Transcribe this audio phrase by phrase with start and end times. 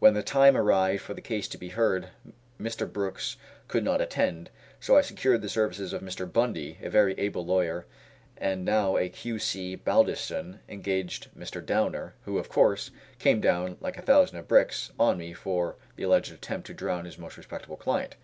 [0.00, 2.08] When the time arrived for the case to be heard
[2.60, 2.92] Mr.
[2.92, 3.36] Brooks
[3.68, 4.50] could not attend,
[4.80, 6.26] so I secured the services of Mr.
[6.28, 7.86] Bundey, a very able lawyer,
[8.36, 9.38] and now a Q.
[9.38, 9.76] C.
[9.76, 11.64] Baldiston engaged Mr.
[11.64, 16.02] Downer, who, of course, came down like a thousand of bricks on me for the
[16.02, 18.16] alleged attempt to drown his most respectable client.